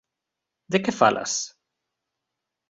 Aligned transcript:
De 0.71 0.77
que 0.83 0.93
falas? 1.01 1.33